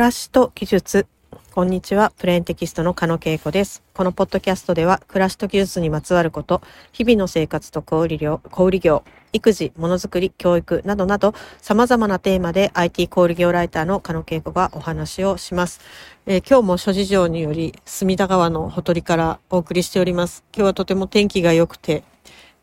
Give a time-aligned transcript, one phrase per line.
[0.00, 1.06] らしと技術。
[1.52, 2.10] こんにちは。
[2.16, 3.82] プレーンテキストの加野恵子です。
[3.92, 15.82] このポッドキャストでは、暮らしと技術にまつわること、日々の生活と小売業、小売業、育児、ものづくり、教育などなど、様々なテーマで IT 小売業ライターの加野恵子がお話をします。
[16.24, 20.44] えー、今日も諸事情により、隅田川のほとりからお送りしております。
[20.56, 22.04] 今日はとても天気が良くて、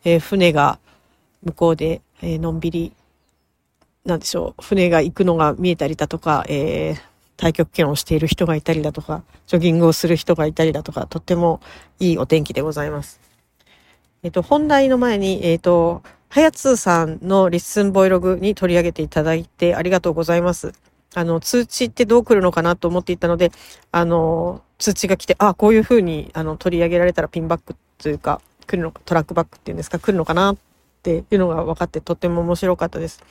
[0.02, 0.80] えー、船が
[1.44, 2.92] 向こうで、えー、のんびり
[4.04, 11.60] なんでしょう、船が行くのが見えたりだとか、えー、太極拳をしている人がいたりだとか、ジョギングをする人がいたりだとか、とっても
[12.00, 13.20] いいお天気でございます。
[14.24, 20.72] えっ、と、本題の前に、えっ、と、はやつーさんの LISTEN ボイログに取り上げていただいてありがとうございます。
[21.14, 23.50] あの、通知ってどう来るのかなと思っていたので、
[23.92, 30.56] あの、通知が来て、あ、こういう風に、あの、取り上げられたらピンバックというか、来るのか、トラックバックっていうんですか、来るのかなっ
[31.02, 33.22] ていうのが分かってとっても面白かったです。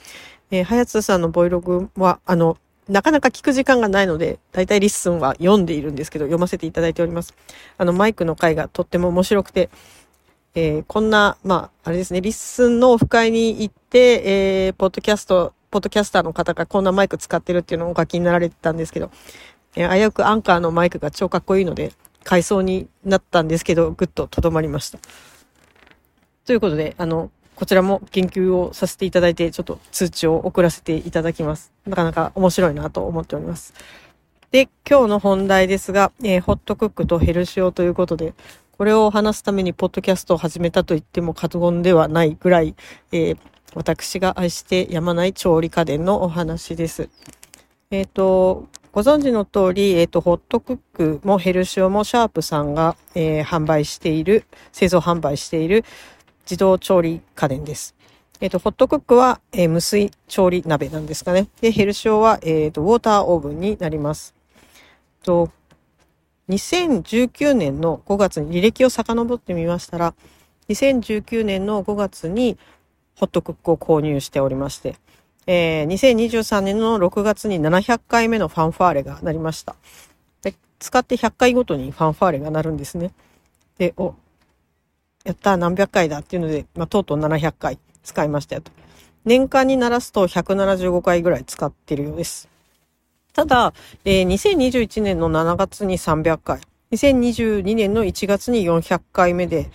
[0.50, 2.58] えー、はやつーさんのボイログは、あの、
[2.88, 7.34] なかなか聞く時間がないので、だいたい LISTEN は読んでいるんですけど、読ませていただいております。
[7.76, 9.68] あの、マイクの回がとっても面白くて、
[10.54, 14.22] えー、こんな、まあ、あれですね、 LISTEN のオフ会に行って、
[14.66, 19.10] えー、ポッドキャスト、ポッドキャスターの方がこんなマイク使ってるっていうのをお書きになられてたんですけど、
[19.76, 21.92] えー、危うく Anker のマイクが超かっこいいので、
[22.24, 24.98] 買いそうになったんですけど、ぐっととどまりました。
[26.46, 31.72] ということで、あの、こちらも研究をさせていただいて、ちょっと通知を送らせていただきます。
[31.88, 33.74] なかなか面白いなと思っております。
[34.52, 38.32] で、今日の本題ですが、えー、ホットクックとヘルシオということで、
[38.76, 42.76] これを話すためにポッドキャストを始めたと言っても過言ではないぐらい、
[43.10, 43.38] えー、
[43.74, 47.08] 私が愛してやまない調理家電のお話です。
[47.90, 55.84] えっ、ー、と、ご存知の通り、えっ、ー、と、ホットクックもヘルシオもシャープさんが、えー、販売している、製造販売している、
[56.48, 57.94] 自動調理家電です。
[58.40, 61.48] えっ、ー、と、ホットクックは、えー、無水調理鍋なんですかね。
[61.60, 64.34] で、ヘルシオは、えっ、ー、と、ウォーターオーブンになります。
[65.22, 65.50] と、
[66.48, 70.14] 2019年の5月に履歴を遡ってみましたら、
[70.70, 72.56] 2019年の5月に
[73.16, 74.96] ホットクックを購入しておりまして、
[75.46, 79.76] えー、2023年の6月に700回目のファンファーレが鳴りました。
[80.42, 83.12] で使って100回ごとにファンファーレが鳴るんですね。
[83.78, 84.14] で、お、
[85.28, 88.72] やった何百回だっていうので、まあ、とうとう700回使いましたよと。
[89.26, 92.48] 年間にならすと175回ぐらい使ってるようです。
[93.34, 93.74] ただ、
[94.06, 96.60] えー、2021年の7月に300回、
[96.92, 99.70] 2022年の1月に400回目で、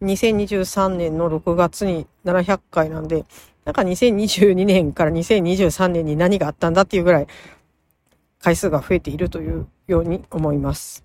[0.00, 3.26] 2023年の6月に700回なんで、
[3.66, 7.26] なんか2022年から2023年に何があったんだっていうぐらい
[8.40, 11.04] 回数が増えているというように思います。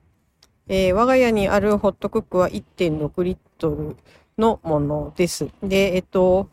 [0.69, 3.97] えー、我が家にあるホットクックは1.6リットル
[4.38, 5.50] のものです。
[5.63, 6.47] で、えっと、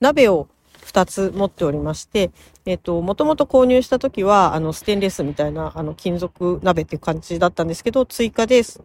[0.00, 0.48] 鍋を
[0.84, 2.30] 2つ持っておりまして、
[2.64, 8.80] えっと、もともと購入した時は、あの、ステンレスみたいな、あの、金属鍋っていう感じだったんですけど、追加です、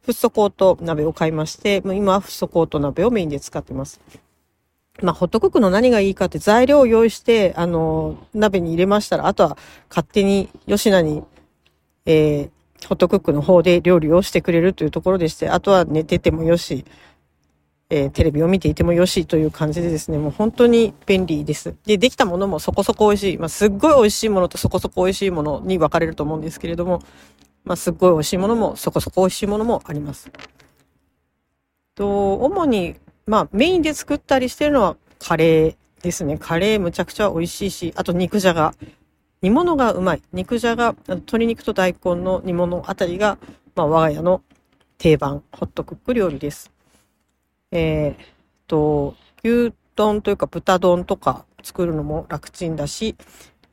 [0.00, 4.00] フッ素コート鍋を買いまして、今はフッ素コート鍋をメインで使ってます。
[5.02, 9.58] まあ、ホットクックの何がいいかって材料を用意して、あの、鍋に入れましたら、あとは
[9.90, 11.22] 勝手に吉名に、
[12.06, 12.50] えー、
[12.86, 16.84] ホットクックの方で料理をしてくれるというところでして、あとは寝ててもよし、
[17.90, 21.74] えー、テレビを見ていてもよしという感じでですね、もう本当に便利です。
[21.84, 23.38] で、できたものもそこそこ美味しい。
[23.38, 27.02] まあ、すっごい美味しいものとそこそこ美味しいものに分かれると思うんですけれども、
[27.64, 30.30] まあ、すっごい美味しいものもそこそこ美味しいものもあります。
[31.94, 36.38] と、主に、まあ、メインで作ったりしてるのはカレーですね。
[36.38, 38.74] カレーむちゃくちゃ美味しいし、あと肉じゃが。
[39.42, 40.22] 煮物がうまい。
[40.32, 43.38] 肉じゃが、鶏肉と大根の煮物あたりが、
[43.74, 44.40] まあ、我が家の
[44.98, 46.70] 定番、ホットクック料理です。
[47.72, 48.24] えー、
[48.68, 53.16] と、牛丼というか豚丼とか作るのも楽ちんだし、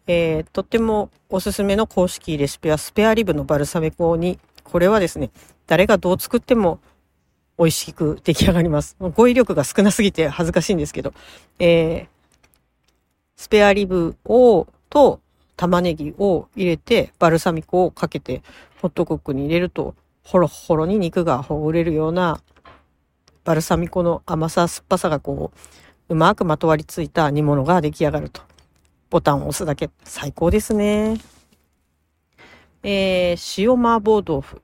[0.08, 5.30] えー、とってもおすすめの公式レシピはスペアリブのバルサミコに、これはですね、
[5.68, 6.80] 誰がどう作っても
[7.60, 8.98] 美味しく出来上がります。
[9.00, 11.14] 語彙力が少なすぎて恥ずかしいんですけど、
[11.60, 12.08] えー、
[13.36, 15.20] スペアリブを、と、
[15.60, 18.44] 玉ねぎを入れて、バルサミコをかけて、
[18.82, 19.94] ホットクックに入れると、
[20.24, 22.40] ほろほろに肉がほぐれるような、
[23.44, 25.52] バルサミコの甘さ、酸っぱさがこ
[26.08, 28.42] う、うまくまとわりついた煮物が出来上がると。
[29.10, 29.90] ボタンを押すだけ。
[30.06, 31.18] 最高ですね。
[32.82, 34.62] えー、塩麻婆豆腐。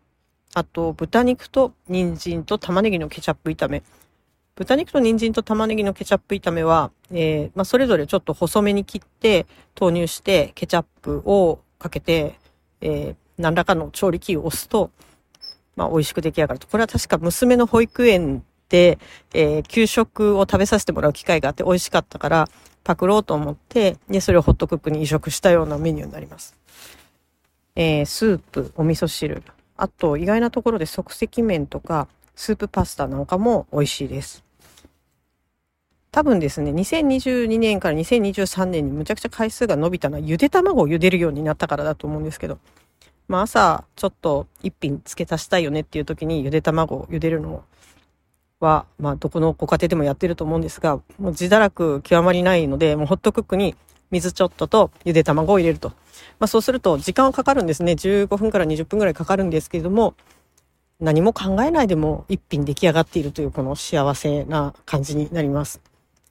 [0.53, 3.83] あと、豚肉と人参と玉ねぎのケチャップ炒め。
[4.55, 12.39] 豚肉と人参と玉ねぎのケチャップ炒めは、えー、まあ、それぞれちょっと細めに切って投入してケチャップをかけて、
[12.79, 14.91] えー、何らかの調理器を押すと、
[15.75, 16.67] まあ、美味しく出来上がると。
[16.67, 18.97] これは確か娘の保育園で、
[19.33, 22.49] えー、給食を食べさせてもらう機会があって美味しかったから、
[22.85, 26.55] パクろうと思って、で、それをホットクックに移植したようなメニューになります。
[27.75, 29.43] えー、スープ、お味噌汁、
[29.75, 34.44] あと意外なところで即席麺とかスープパスタなんかも美味しいです。
[36.15, 42.57] 多分ですね、2022年から2023年にむちゃくちゃ回数が伸びたのはゆで卵を茹でるようになったからだと思うんですけど、
[43.27, 47.65] まあ朝ちょっと一品付け足したいよねっていう時にゆで卵を茹でるの
[48.61, 53.75] は、まあどこのご家庭でもやってると思うんですが、もう自堕落極まりないので、もうホットクックに
[54.09, 55.89] 水ちょっととゆで卵を入れると。
[56.39, 57.91] まあそうすると時間はかかるんですね。
[57.91, 60.13] 15分から20分ぐらいかかるんですけれども、
[61.01, 65.81] 何も考えないでも一品出来上がっているというこの幸せな感じになります。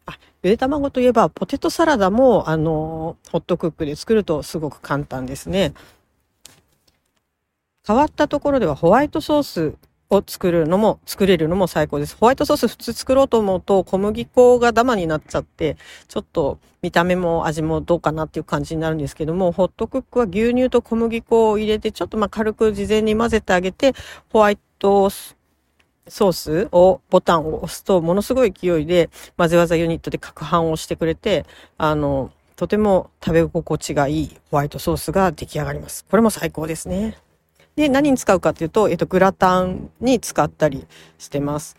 [0.07, 5.73] あ、ゆで卵といえばポテトサラダもあの、ホットクックで作るとすごく簡単ですね。
[7.87, 9.75] 変わったところではホワイトソース
[10.11, 12.17] を作るのも、作れるのも最高です。
[12.17, 15.77] ホワイトソース普通作ろうと思うと小麦粉がダマになっちゃって、
[16.09, 23.95] ちょっと見た目も味もどうかなっていう感じになるんですけども、ホットクックは牛乳と小麦粉を入れて、ちょっとまあ軽く事前に混ぜてあげて、
[24.31, 25.11] ホワイト
[26.09, 31.47] ソースを、ボタンを押すと、ものすごい勢いで混ぜ技ユニットで攪拌をしてくれて、
[31.79, 36.05] あの、とても食べ心地がいいホワイトソースが出来上がります。
[36.09, 37.17] これも最高ですね。
[37.77, 40.87] で、何に使うかっていうと、えっと、グラタンに使ったり
[41.19, 41.77] してます。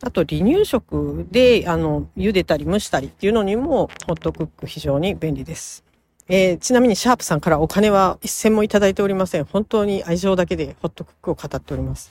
[0.00, 5.84] あと、離乳食で、あの、茹でたり蒸したりっていうのにも、ホットクック非常に便利です。
[6.30, 9.44] えー、ちなみにシャープさんからお金は一銭もいただいておりません。
[9.44, 12.10] 本当に愛情だけでホットクックを語っております。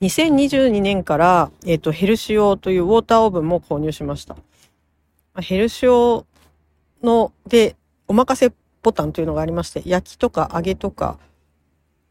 [0.00, 4.36] 2022年から、えっ、ー、と、ヘルシオというウォーターオーブンも購入しました。
[5.40, 6.26] ヘルシオ
[7.02, 7.76] ので、
[8.08, 11.18] お任せボタンというのがありまして、焼きとか揚げとか、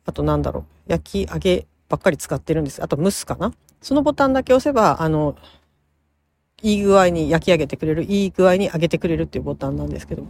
[0.06, 2.84] あとなんだろう、焼き、揚げばっかり使ってるんです。
[2.84, 5.36] あと蒸すかなそのボタンだけ押せば、あの、
[6.62, 10.26] いい具合に焼き上げてくれる、いい具合に揚げてくれるっていうボタンなんですけど、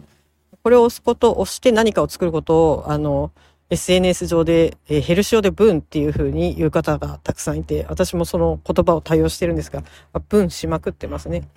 [0.62, 3.30] これを押すこと、押して何かを作ることを、あの、
[3.70, 9.82] SNS 上で、えー、ヘルシオでブンっていう風に言う方がたくさんいて、私もその言葉を対応してるんですが、
[10.28, 11.48] ブンしまくってますね。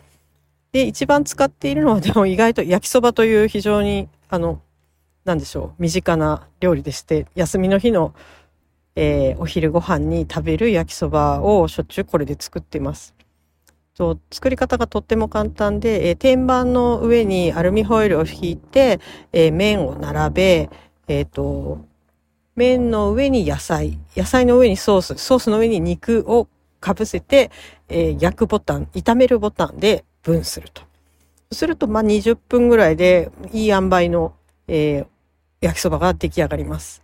[0.71, 4.62] で、一番使っているのはでも意外と焼きそばという非常に、あの、
[5.25, 8.13] なんでしょう、身近な料理でして、休みの日の、
[8.95, 13.19] えー、お昼ご飯に食べる焼きそばをしょっちゅうこれで作っています。
[14.00, 19.01] と作り方がとっても簡単で、えー、天板の上にアルミホイルを引いて、
[19.34, 20.69] えー、麺を並べ、
[21.10, 21.86] えっ、ー、と、
[22.56, 26.48] 麺の上に野菜、野菜の上にソース、ソースの上に肉を
[26.80, 27.51] かぶせて、
[27.90, 30.81] え焼くボタン、炒めるボタンで分すると。
[31.52, 34.34] すると、まあ、20分ぐらいでいい塩梅の、
[34.68, 35.06] え
[35.60, 37.02] 焼きそばが出来上がります。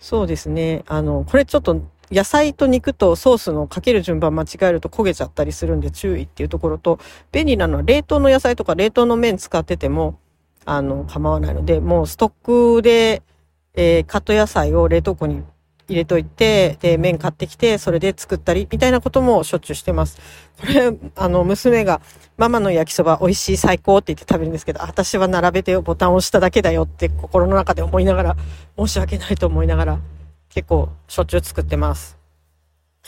[0.00, 0.82] そうですね。
[0.86, 6.98] あの、これちょっと野菜と肉とソースのかける順番間違えると焦げちゃったりするんで注意っていうところと、
[7.30, 10.18] 便利なのは冷凍の野菜とか冷凍の麺使ってても、
[10.64, 12.32] あの、構わないので、もうストッ
[12.76, 13.22] クで、
[13.74, 15.44] えー、カット野菜を冷凍庫に
[15.88, 20.18] 入れといて、で、麺買ってきて、それで作ったり、みたいなこともしょっちゅうしてます。
[20.60, 22.00] これ、あの、娘が、
[22.36, 28.36] ママの焼きそば美味しい最高って言って食べるんですけど、私は並べてボタンを押しただけだよって心の中で思いながら、
[28.78, 29.98] 申し訳ないと思いながら、
[30.50, 32.18] 結構しょっちゅう作ってます。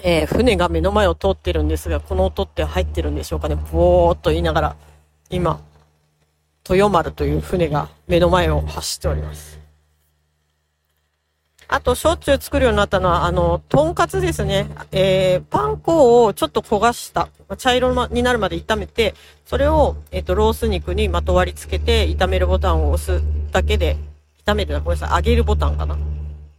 [0.02, 3.56] えー、船が目の前を通ってるんですが、この音って入ってるんでしょうかね。
[3.72, 4.76] ぼーっと言いながら、
[5.28, 5.60] 今、
[6.68, 9.60] 豊丸という船が目の前を走っております。
[11.68, 14.68] あと、しょっちゅう作るようになったのは、あの、とんかつですね。
[14.92, 19.14] えー、パン粉をちょっと焦がした、茶色になるまで炒めて、
[19.46, 23.96] それを、えっ、ー、と、ロース肉にまとわりつけて、炒めるボタンを押すだけで、
[24.44, 25.96] 炒めるな、ごめんなさい、揚げるボタンかな。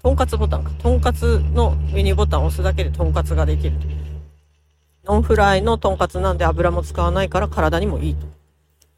[0.04, 0.72] とんかつボタンか。
[0.80, 3.78] とんかつのメニボタンを押すだけでとんかつができる。
[5.06, 8.28] ノンフライのとんかつなんで油も使わないから体にもいいと。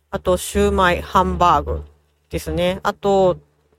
[0.09, 1.83] あと、シューマイ、ハンバーグ
[2.31, 2.79] ですね。
[2.81, 3.37] あと、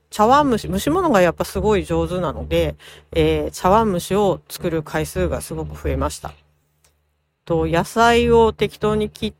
[0.09, 2.77] 茶碗蒸し、蒸し物がやっぱすごい上手なので、
[3.11, 6.33] えー、茶碗蒸しを作る回数がすごく増えました。
[7.43, 9.33] と、野菜を適当に切っ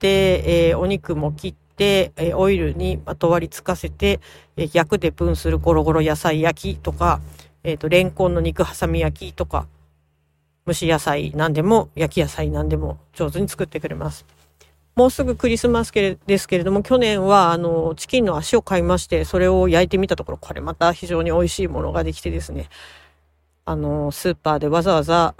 [0.00, 4.20] て、えー、お肉も切って、えオイルにまとわりつかせて、
[4.56, 7.20] え焼くで分するゴロゴロ野菜焼きとか、
[7.64, 9.66] えっ、ー、と、レンコンの肉挟み焼きとか、
[10.66, 14.24] 蒸し野菜なんでも、焼き野菜なんでも上手に作ってくれます。
[14.94, 22.68] もうすぐクリスマスですけれども、去年は、あの、チキンの足を買いまして、それを焼いてみたところ、これまた非常に美味しいものができてですね、
[23.64, 25.34] あの、スーパーでわざわざ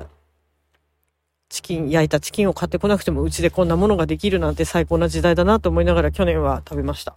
[1.52, 7.14] チキン、焼いたチキンを買ってこなくてもうちでこんなものができるなんて最高な時代だなと思いながら去年は食べました。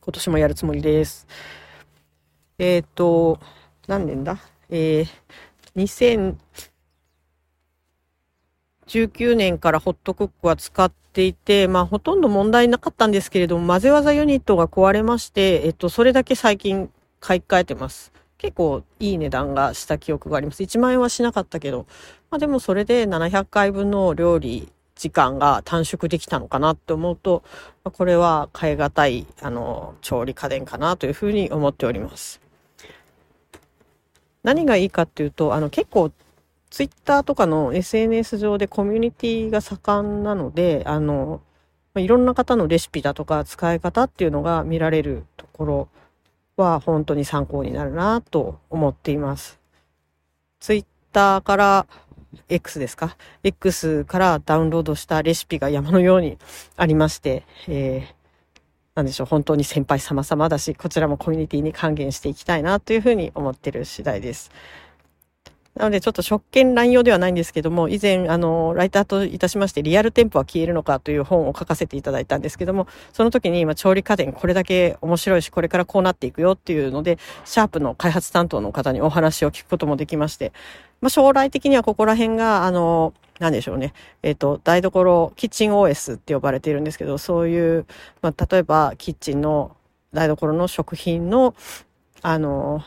[0.00, 1.26] 今年もやるつもりです。
[2.58, 3.38] えっ、と、
[3.86, 4.38] 何年だ？
[4.70, 6.38] えー、
[8.86, 18.10] 2019年からホットクックは使っていて、まあほとんど問題なかったんですけれども、混ぜ技ユニットが壊れまして、えっと、それだけ最近買い替えてます。
[18.38, 20.62] 結構いい値段がした記憶があります。
[20.62, 21.86] 1万円はしなかったけど、
[22.30, 27.42] まあでもそれで700回分の料理時間が短縮できたのかなって思うと、
[27.84, 32.40] まあ、これは変え難い、あの、調理家電かなというふうに思っております。
[34.42, 36.12] 何がいいかっていうと、あの結構
[36.70, 41.40] ツイッターとかの SNS 上でコミュニティが盛んなので、あの、
[41.96, 45.88] いろんな方のレシピだとか使い方っていうのが見られるところ
[46.56, 49.60] は本当に参考になるなと思っています。
[50.60, 51.86] ツイッターから
[52.48, 56.38] X ですか ?X からダウンロードしたレシピが山のように
[56.76, 58.14] ありまして、えー、
[58.94, 64.50] なんでしょう、本当に先輩様々だし、こちらもコミュニティに還元していきたいなというふうに思ってる次第です。
[65.74, 80.52] なのでちょっと職権乱用ではないんですけども、以前、あの、ライターといたしまして、リアル店舗は消えるのかという本を書かせていただいたんですけども、その時に今、調理家電これだけ面白いし、これからこうなっていくよっていうので、シャープの開発担当の方にお話を聞くこともできまして、
[81.00, 83.94] まあ、将来的にはここら辺が、あの、なんでしょうね。
[84.22, 87.84] えっ、ー、と、台所、キッチン OS って呼ばれているんですけど、そういう、
[88.22, 89.76] まあ、例えば、キッチンの、
[90.12, 91.56] 台所の食品の、
[92.22, 92.84] あの、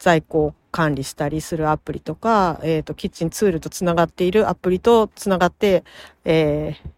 [0.00, 5.84] 在庫管理したりするアプリとか、えっ、ー、と、キッチンツールとつながっているアプリとつながって、
[6.24, 6.90] えー、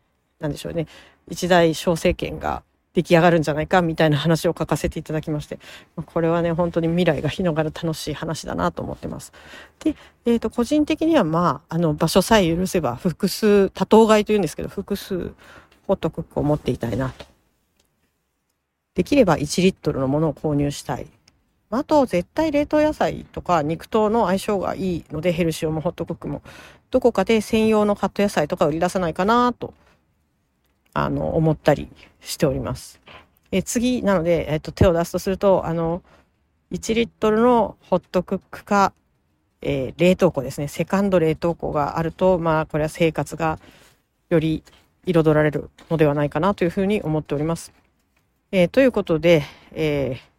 [0.42, 0.86] なんでしょうね。
[1.28, 2.62] 一大小政権が
[2.94, 5.58] 出来上がるんじゃないかみたいな話を書かせていただきまして、
[6.06, 9.32] これはね、本当に未来が広がる楽しい話だなと思ってます。
[9.80, 15.32] で、えっ、ー、と、個人的にはまあ、あの、場所さえ許せば複数、多頭買いというんですけど、複数
[15.88, 17.26] ホットクックを持っていたいなと。
[18.94, 21.08] できれば1リットルのものを購入したい。
[21.78, 26.42] あと、絶対冷凍野菜とか肉との相性がいいので、ヘルシオもホットクックも、
[26.90, 29.74] どこかで専用のカット野菜とか売り出さないかなと、
[30.92, 31.88] あの、思ったり
[32.20, 33.00] しております。
[33.50, 36.02] え次、なので、えっと、手を出すとすると、あの、
[36.72, 38.92] 1リットルのホットクックか、
[39.62, 40.68] えー、冷凍庫ですね。
[40.68, 43.58] セカンド冷凍庫があると、まあ、これは生活が
[44.28, 44.62] より
[45.06, 47.72] 彩られるのではないかなというふうに思っております。
[48.52, 50.33] えー、ということで、えー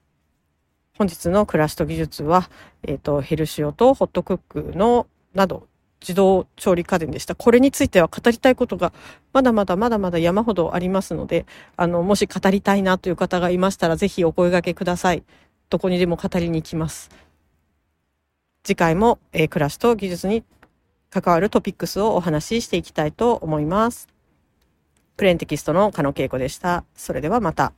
[0.97, 2.49] 本日の暮らしと技術は、
[2.83, 5.67] えっ、ー、と、ヘルシオとホットクックの、など、
[6.01, 7.35] 自動調理家電でした。
[7.35, 8.93] これについては語りたいことが
[9.33, 11.45] まだまだまだまだ山ほどありますので、
[11.77, 15.23] あの、もし語りたいなという方がいましたら、ぜひお声掛けください。
[15.69, 17.09] どこにでも語りに行きます。
[18.63, 20.43] 次回も、えー、暮らしと技術に
[21.09, 24.07] 関わるトピックスをお話ししていきたいと思います。
[25.17, 26.83] プレーンテキストの加野恵子でした。
[26.95, 27.73] それではまた。